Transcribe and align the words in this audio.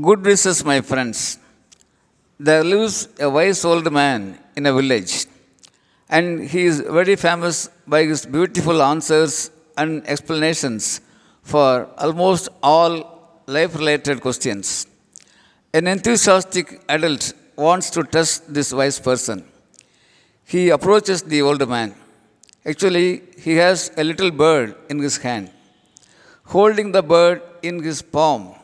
Good 0.00 0.24
wishes, 0.24 0.64
my 0.64 0.80
friends. 0.80 1.38
There 2.40 2.64
lives 2.64 3.08
a 3.20 3.28
wise 3.28 3.62
old 3.62 3.92
man 3.92 4.38
in 4.56 4.64
a 4.64 4.72
village, 4.72 5.26
and 6.08 6.48
he 6.48 6.62
is 6.64 6.80
very 6.80 7.14
famous 7.14 7.68
by 7.86 8.04
his 8.04 8.24
beautiful 8.24 8.80
answers 8.80 9.50
and 9.76 10.02
explanations 10.06 11.02
for 11.42 11.90
almost 11.98 12.48
all 12.62 13.42
life 13.46 13.76
related 13.76 14.22
questions. 14.22 14.86
An 15.74 15.86
enthusiastic 15.86 16.80
adult 16.88 17.34
wants 17.56 17.90
to 17.90 18.02
test 18.02 18.54
this 18.54 18.72
wise 18.72 18.98
person. 18.98 19.44
He 20.46 20.70
approaches 20.70 21.22
the 21.22 21.42
old 21.42 21.68
man. 21.68 21.94
Actually, 22.64 23.24
he 23.36 23.56
has 23.56 23.90
a 23.98 24.04
little 24.04 24.30
bird 24.30 24.74
in 24.88 25.00
his 25.00 25.18
hand. 25.18 25.50
Holding 26.46 26.92
the 26.92 27.02
bird 27.02 27.42
in 27.60 27.82
his 27.82 28.00
palm 28.00 28.54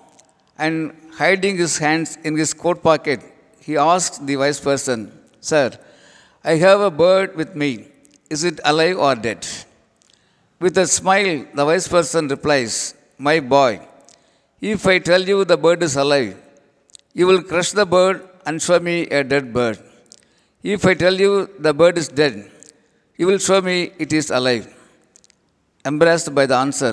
and 0.58 0.94
hiding 1.16 1.56
his 1.56 1.78
hands 1.78 2.18
in 2.24 2.36
his 2.36 2.52
coat 2.52 2.82
pocket, 2.82 3.20
he 3.60 3.76
asks 3.76 4.18
the 4.18 4.36
wise 4.36 4.60
person, 4.60 5.12
Sir, 5.40 5.70
I 6.44 6.54
have 6.56 6.80
a 6.80 6.90
bird 6.90 7.36
with 7.36 7.54
me. 7.54 7.88
Is 8.30 8.44
it 8.44 8.60
alive 8.64 8.98
or 8.98 9.14
dead? 9.14 9.46
With 10.60 10.76
a 10.78 10.86
smile, 10.86 11.46
the 11.54 11.64
wise 11.64 11.86
person 11.88 12.28
replies, 12.28 12.94
My 13.18 13.40
boy, 13.40 13.80
if 14.60 14.86
I 14.86 14.98
tell 14.98 15.22
you 15.22 15.44
the 15.44 15.56
bird 15.56 15.82
is 15.82 15.96
alive, 15.96 16.36
you 17.14 17.26
will 17.26 17.42
crush 17.42 17.70
the 17.72 17.86
bird 17.86 18.28
and 18.44 18.60
show 18.60 18.80
me 18.80 19.06
a 19.06 19.22
dead 19.22 19.52
bird. 19.52 19.78
If 20.62 20.84
I 20.84 20.94
tell 20.94 21.14
you 21.14 21.48
the 21.58 21.72
bird 21.72 21.96
is 21.96 22.08
dead, 22.08 22.50
you 23.16 23.26
will 23.26 23.38
show 23.38 23.60
me 23.60 23.92
it 23.98 24.12
is 24.12 24.30
alive. 24.30 24.74
Embarrassed 25.84 26.34
by 26.34 26.46
the 26.46 26.56
answer, 26.56 26.92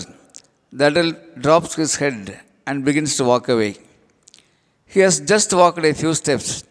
the 0.71 0.87
adult 0.87 1.41
drops 1.41 1.75
his 1.75 1.95
head 1.95 2.39
and 2.65 2.83
begins 2.83 3.15
to 3.17 3.23
walk 3.23 3.49
away. 3.49 3.75
He 4.85 4.99
has 5.01 5.19
just 5.19 5.53
walked 5.53 5.79
a 5.79 5.93
few 5.93 6.13
steps 6.13 6.63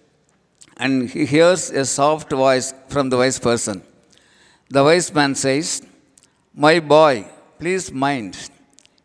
and 0.77 1.09
he 1.09 1.25
hears 1.25 1.71
a 1.71 1.85
soft 1.85 2.31
voice 2.31 2.75
from 2.89 3.11
the 3.11 3.17
wise 3.17 3.39
person. 3.39 3.83
The 4.69 4.83
wise 4.83 5.13
man 5.13 5.35
says, 5.35 5.83
My 6.55 6.81
boy, 6.81 7.27
please 7.59 7.93
mind. 7.93 8.51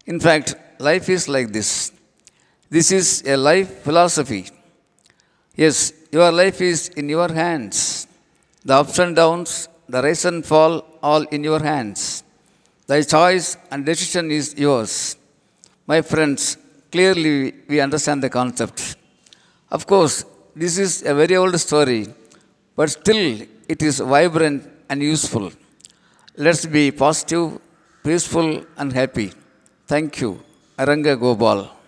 In 0.05 0.19
fact, 0.19 0.55
life 0.79 1.09
is 1.09 1.27
like 1.27 1.51
this. 1.51 1.91
This 2.69 2.91
is 2.91 3.23
a 3.25 3.35
life 3.35 3.79
philosophy. 3.83 4.49
Yes, 5.55 5.91
your 6.11 6.31
life 6.31 6.61
is 6.61 6.89
in 6.89 7.09
your 7.09 7.31
hands. 7.31 8.07
The 8.63 8.75
ups 8.75 8.97
and 8.99 9.15
downs, 9.15 9.67
the 9.87 10.01
rise 10.01 10.25
and 10.25 10.45
fall, 10.45 10.85
all 11.01 11.23
in 11.23 11.43
your 11.43 11.59
hands. 11.59 12.23
Thy 12.87 13.01
choice 13.01 13.57
and 13.69 13.85
decision 13.85 14.31
is 14.31 14.55
yours. 14.57 15.15
My 15.85 16.01
friends, 16.01 16.57
clearly 16.91 17.53
we 17.67 17.79
understand 17.79 18.23
the 18.23 18.29
concept. 18.29 18.95
Of 19.71 19.85
course, 19.85 20.25
this 20.55 20.77
is 20.77 21.03
a 21.03 21.13
very 21.13 21.35
old 21.35 21.59
story, 21.59 22.07
but 22.75 22.89
still 22.89 23.41
it 23.67 23.81
is 23.81 23.99
vibrant 23.99 24.67
and 24.89 25.01
useful. 25.01 25.51
Let's 26.35 26.65
be 26.65 26.91
positive, 26.91 27.59
peaceful, 28.03 28.65
and 28.77 28.91
happy. 28.93 29.31
Thank 29.87 30.21
you. 30.21 30.41
Aranga. 30.77 31.78